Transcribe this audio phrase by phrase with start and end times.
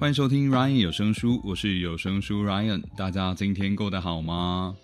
[0.00, 2.82] 欢迎收听 Ryan 有声书，我是有声书 Ryan。
[2.96, 4.74] 大家今天过得好吗？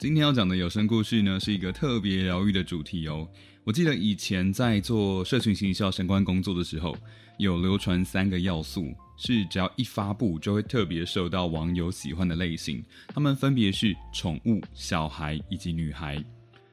[0.00, 3.28] 今天要讲的有声故事呢，是一个特别疗愈的主题哦。
[3.62, 6.96] 我记得以前在做社群行销相关工作的时候，
[7.38, 12.84] 有流传三个要素，是只要一发布就会特别受到网友喜欢的类型。
[13.14, 16.20] 他们分别是宠物、小孩以及女孩。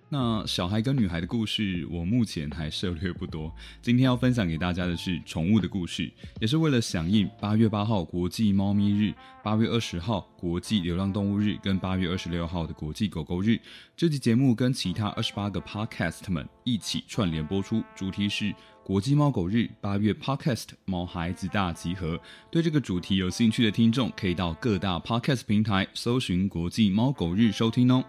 [0.09, 3.53] 那小孩跟女孩的故事，我目前还涉略不多。
[3.81, 13.59] 今天要分享给大家的是宠物的故事，也是为了响应八月八号国际猫咪日、八月二十号国际流浪动物日跟八月二十六号的国际狗狗日。
[13.97, 18.55] 这期节目跟其他二十八个 podcast 们一起串联播出，主题是
[18.85, 22.17] 国际猫狗日八月 podcast 毛孩子大集合。
[22.49, 28.05] 对这个主题有兴趣的听众，可以到各大 podcast 平台搜寻国际猫狗日收听哦。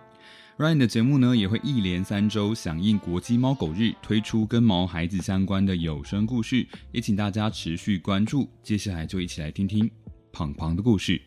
[0.58, 8.48] Ryan 的节目呢，也会一连三周响应国际猫狗日，推出跟毛孩子相关的有声故事，也请大家持续关注。
[8.60, 9.88] 接下来就一起来听听
[10.32, 11.22] 胖胖的故事。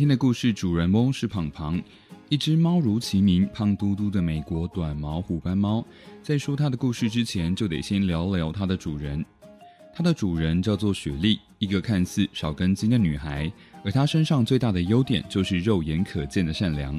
[0.00, 1.78] 今天的故事主人翁是胖胖，
[2.30, 5.84] 一只猫如其名，胖嘟嘟的美国短毛虎斑猫。
[6.22, 9.22] 在说它的故事之前，就得先聊聊它的主人。
[9.92, 13.52] 它的主人叫做雪莉，一个看似少根筋的女孩，
[13.84, 16.98] 而她身上最大的优点就是肉眼可见的善良。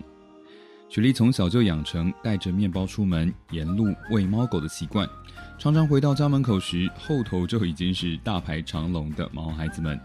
[0.87, 5.09] 雪莉从小就养成带着面包出门，沿路喂猫狗的习惯，
[5.57, 9.99] 常常回到家门口时，后头就已经是大排长龙的毛孩子们。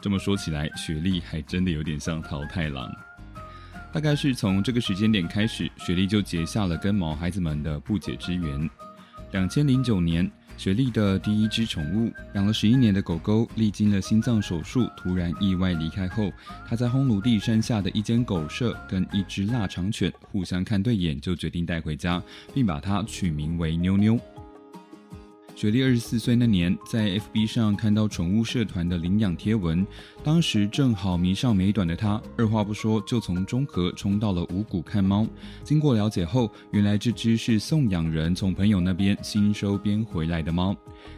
[0.00, 2.90] 这么说起来，雪莉还真的有点像桃太郎。
[3.92, 8.68] 大概是从这个时间点开始，雪莉就结下了跟毛孩子们的不解之缘。
[9.32, 16.30] 两千零九年，雪莉的第一只宠物，养了十一年的狗狗，历经了心脏手术，突然意外离开后，
[16.66, 22.22] 她在烘炉地山下的一间狗舍，跟一只腊肠犬互相看对眼，就决定带回家，
[22.54, 24.18] 并把它取名为妞妞。
[25.58, 29.84] 雪莉二十四岁那年，在 FB 上看到宠物社团的领养贴文，
[30.22, 35.26] 当时正好迷上美短的她，二话不说就从中和冲到了五谷看猫。
[35.64, 40.76] 经过了解后，原来这只是送养人从朋友那边新收编回来的猫，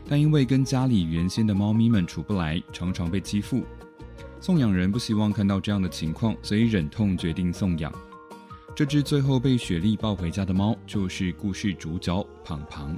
[0.08, 3.62] 但因为跟家里原先的猫咪们处不来，常常被欺负。
[4.40, 7.92] 送养人不希望看到这样的情况，所以忍痛决定送养。
[8.74, 12.96] 这只最后被雪莉抱回家的猫，就是故事主角胖胖。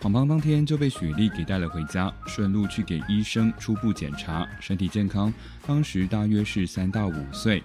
[0.00, 5.34] 胖胖当天就被雪莉给带了回家，顺路去给医生初步检查身体健康，
[5.66, 7.62] 当时大约是三到五岁。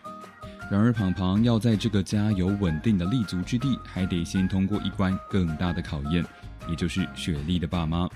[0.71, 6.25] 然而胖胖要在这个家有稳定的立足之地，还得先通过一关更大的考验，
[6.67, 8.09] 也就是雪莉的爸妈。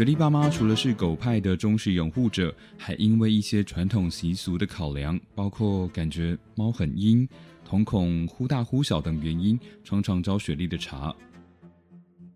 [0.00, 7.28] 雪莉爸妈除了是狗派的忠实拥护者，还因为一些传统习俗的考量，包括感觉猫很阴、
[7.68, 11.14] 瞳孔忽大忽小等原因，常常招雪莉的茬。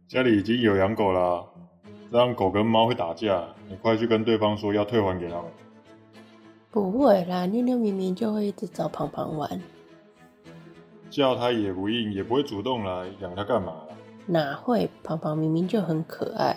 [0.06, 1.42] 家里已经有养狗啦，
[2.12, 5.44] 这样狗跟猫会打架，你快去跟对方说要退还给他们。
[6.70, 9.58] 不会啦，妞妞明明就会一直找胖胖玩，
[11.08, 13.72] 叫它也不应，也不会主动来，养它干嘛？
[14.26, 14.90] 哪会？
[15.02, 16.54] 胖胖明明就很可爱。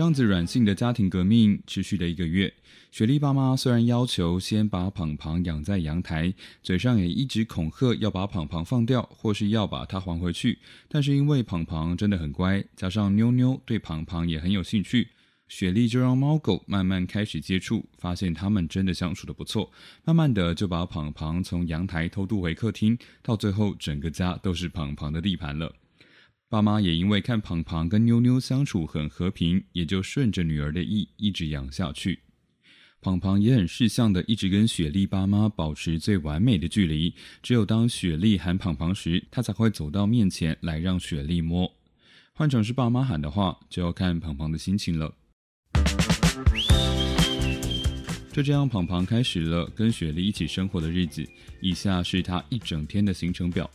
[0.00, 2.50] 这样子软性的家庭革命持续了一个月。
[2.90, 6.32] 雪莉爸妈虽然要求先把胖胖养在阳台，
[6.62, 10.58] 嘴上也一直恐吓要把胖胖放掉，或是要把它还回去，
[10.88, 15.06] 但是因为胖胖真的很乖，加上妞妞对胖胖也很有兴趣，
[15.48, 19.70] 雪莉就让猫狗慢慢开始接触，发现它们真的相处的不错，
[20.06, 25.70] 慢慢的就把胖胖从阳台偷渡回客厅，到最后整个家都是胖胖的地盘了。
[26.50, 32.18] 爸妈也因为看胖胖跟妞妞相处很和平，也就顺着女儿的意一直养下去。
[33.00, 41.72] 胖胖也很识相的一直跟雪莉爸妈保持最完美的距离，只有当雪莉喊胖胖时，他才会走到面前来让雪莉摸。
[42.32, 45.14] 换成是爸妈喊的话，就要看胖胖的心情了。
[48.32, 51.24] 就这样，胖胖开始了跟雪莉一起生活的日子。
[51.60, 53.70] 以下是他一整天的行程表：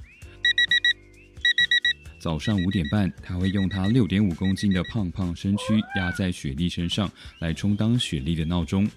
[2.25, 7.07] 早上五点半，他会用他六点五公斤的胖胖身躯压在雪莉身上，
[7.37, 8.89] 来充当雪莉的闹钟。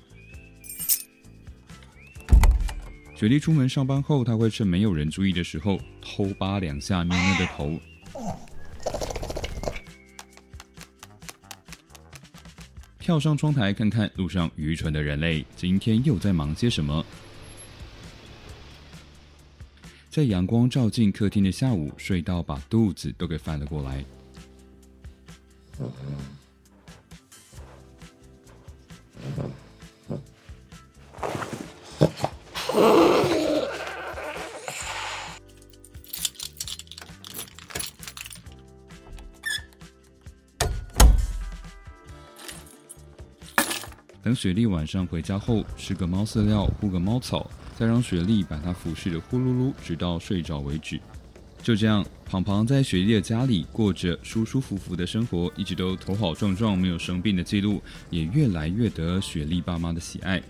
[3.15, 7.79] 雪莉出门上班后，他会趁没有人注意的时候偷扒两下喵喵的头。
[12.99, 17.05] 跳上窗台看看路上愚蠢的人类今天又在忙些什么。
[20.19, 24.05] 在阳光照进客厅的下午，睡到把肚子都给翻了过来。
[44.25, 47.49] 等雪莉晚上回家后，吃个猫饲料，铺个猫草，
[47.79, 51.01] 再让雪莉把它服侍的呼噜噜，直到睡着为止。
[51.63, 57.81] 就这样，胖胖在雪莉的家里过着舒舒服服的生活，一直都头好壮壮，没有生病的记录，
[58.11, 60.43] 也越来越得雪莉爸妈的喜爱。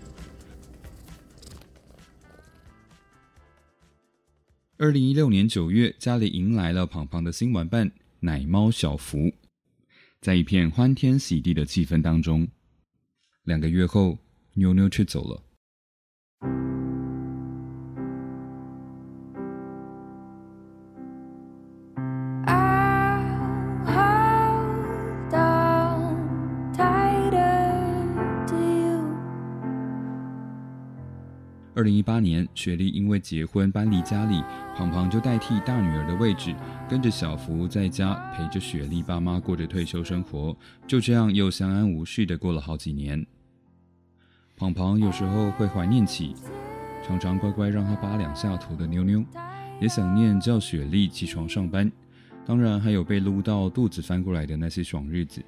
[4.79, 7.91] 二零一六年九月，家里迎来了胖胖的新玩伴
[8.21, 9.31] 奶猫小福，
[10.19, 12.47] 在一片欢天喜地的气氛当中。
[13.43, 14.17] 两个月后，
[14.55, 15.43] 妞妞却走了。
[31.89, 34.43] 零一八年，雪莉因为结婚搬离家里，
[34.77, 36.55] 胖胖就代替大女儿的位置，
[36.87, 40.55] 跟着小福在家陪着雪莉爸妈过着退休生活。
[40.85, 43.25] 就这样，又相安无事的过了好几年。
[44.55, 46.35] 胖胖有时候会怀念起
[47.03, 49.25] 常常乖乖让他扒两下头的妞妞，
[49.81, 51.91] 也想念叫雪莉起床上班，
[52.45, 55.43] 当然还有被撸到肚子翻过来的那些爽日子。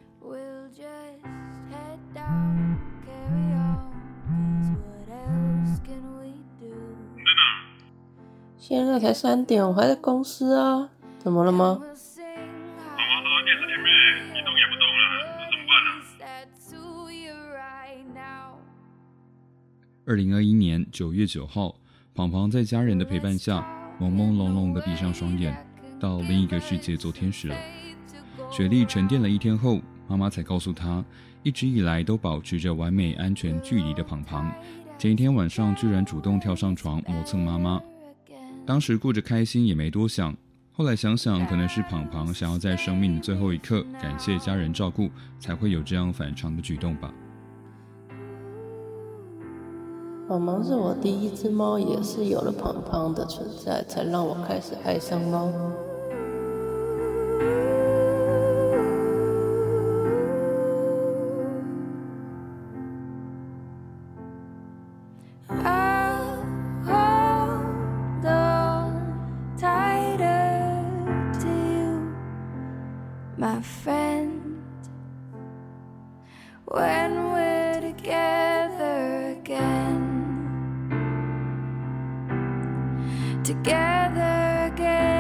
[8.61, 10.87] 现在才三点，我还在公司啊，
[11.17, 11.81] 怎么了吗？
[20.05, 21.73] 二零二一年九月九号，
[22.13, 23.65] 胖胖在家人的陪伴下，
[23.99, 25.65] 朦朦胧胧的闭上双眼，
[25.99, 27.55] 到另一个世界做天使了。
[28.51, 31.03] 雪莉沉淀了一天后，妈妈才告诉她，
[31.41, 34.53] 一直以来都保持着完美安全距离的胖胖，
[34.99, 37.81] 前一天晚上居然主动跳上床磨蹭妈妈。
[38.65, 40.35] 当时顾着开心也没多想，
[40.71, 45.09] 后来想想，可能是胖胖想要在生命的最后一刻感谢家人照顾，
[45.39, 47.13] 才会有这样反常的举动吧。
[50.29, 55.51] 胖胖是我第一只猫，也是有了胖胖的存在，才让我开始爱上猫。
[83.43, 85.10] together again.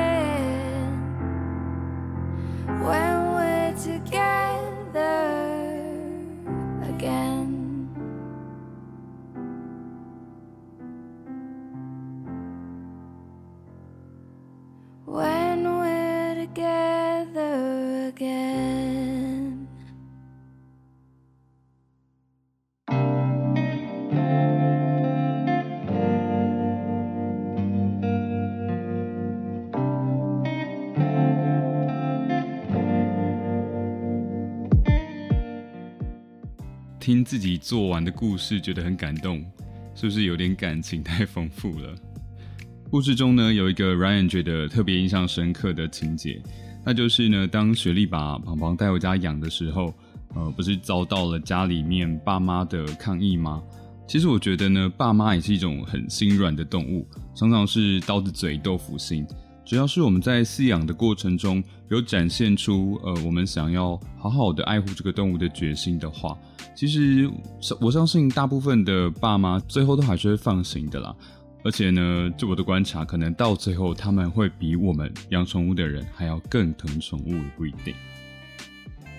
[37.11, 39.43] 听自己做完的故事，觉得很感动，
[39.93, 41.93] 是不是有点感情太丰富了？
[42.89, 46.41] 故事中呢，有一个 Ryan 觉得特别印象深刻的情节，
[46.85, 49.93] 那就是呢，当雪莉把胖胖带回家养的时候，
[50.35, 53.61] 呃，不是遭到了家里面爸妈的抗议吗？
[54.07, 59.27] 其实我觉得呢，爸妈也是一种很心软的动物，常常是刀子嘴豆腐心。
[59.65, 66.37] 只要是我们在饲养的过程中有展现出呃，我们想要好好的爱护这个动物的决心的话。
[66.81, 67.29] 其实
[67.79, 71.15] 我相信大部分的爸妈最后都还是会放行的啦。
[71.63, 77.93] 而且呢，就我的观察，可能到最后他们会比我们养宠物的人还要更疼宠物，不一定。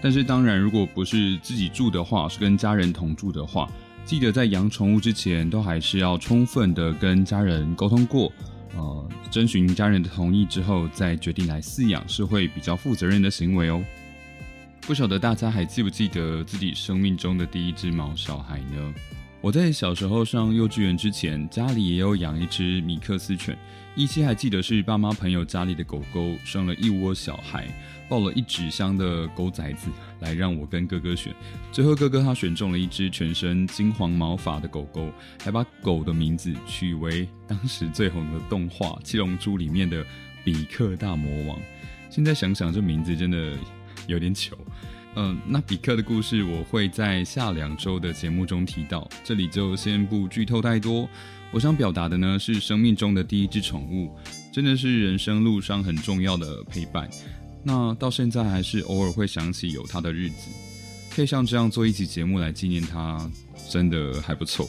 [0.02, 3.70] 但是当然，如果不是自己住的话，是跟家人同住的话，
[4.04, 8.32] 记得在养宠物之前，都还是要充分的跟家人沟通过，
[8.76, 13.80] 呃，征询家人的同意之后，再决定来饲养，是会比较负责任的行为哦。
[14.84, 18.94] 不晓得大家还记不记得自己生命中的第一只毛小孩呢？
[19.40, 23.56] 我在小时候上幼稚园之前，家里也有养一只米克斯犬，
[23.94, 27.68] 依稀还记得是爸妈朋友家里的狗狗生了一窝小孩，
[28.08, 31.32] 抱了一纸箱的狗崽子来让我跟哥哥选，
[31.70, 35.12] 最后哥哥他选中了一只全身金黄毛发的狗狗，
[35.44, 40.04] 还把狗的名字取为当时最红的动画《七龙珠》里面的
[40.44, 41.58] 比克大魔王。
[42.10, 43.56] 现在想想，这名字真的
[44.06, 44.56] 有点糗。
[45.14, 51.08] 嗯，那比克的故事我会在下两周的节目中提到，这里就先不剧透太多。
[51.50, 54.10] 我想表达的呢是，生命中的第一只宠物
[54.50, 57.10] 真的是人生路上很重要的陪伴。
[57.62, 60.48] 那到现在还是偶尔会想起有它的日子，
[61.14, 63.30] 可以像这样做一期节目来纪念它，
[63.70, 64.66] 真的还不错。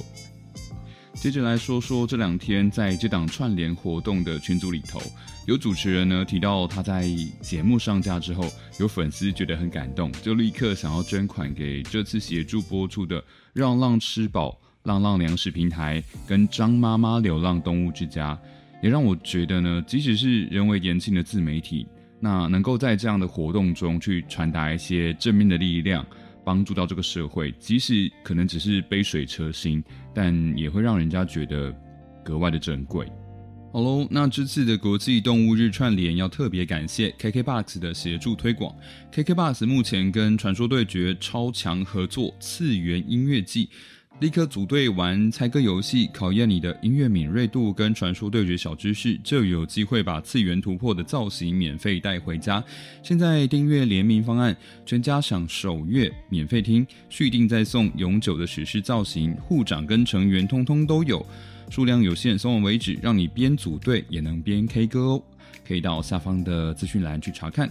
[1.24, 5.00] 接着来说说这两天在这档串联活动的群组里头，
[5.48, 7.08] 有主持人呢提到他在
[7.40, 13.24] 节目上架之后，有粉丝觉得很感动，就立刻想要捐款给这次协助播出的
[13.56, 18.38] “让浪吃饱”浪浪粮食平台跟张妈妈流浪动物之家，
[18.82, 21.88] 也让我觉得呢，即使是人为言轻的自媒体，
[22.20, 26.06] 那能够在这样的活动中去传达一些正面的力量。
[26.46, 29.84] 帮助到这个社会，即使可能只是杯水车薪，
[30.14, 31.74] 但也会让人家觉得
[32.24, 33.06] 格外的珍贵。
[33.72, 38.76] 好喽，那这次的国际动物日串联要特别感谢 KKBOX 的协助推广。
[39.12, 43.70] KKBOX 目前跟传说对决超强合作次元音乐季。
[44.20, 52.64] 立刻组队玩猜歌游戏，考验你的音乐敏锐度跟传说对决小知识，就有机会把次元突破的造型免费带回家。
[53.02, 54.56] 现在订阅联名方案，
[54.86, 61.26] 全家享首月免费听，续订再送永久的史诗造型，护长跟成员通通都有，
[61.70, 65.24] 数量有限，送完为止，让你边组队也能边 K 歌哦。
[65.68, 67.70] 可以到下方的资讯栏去查看。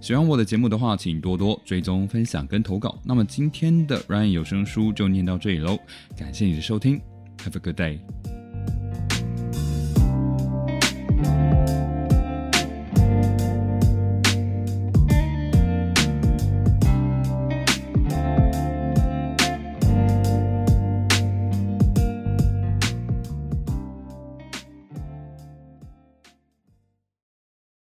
[0.00, 2.98] 喜欢我的节目的话，请多多追踪、分享跟投稿。
[3.04, 5.78] 那么今天的 Ryan 有声书就念到这里喽，
[6.16, 6.98] 感谢你的收听
[7.44, 8.29] ，Have a good day。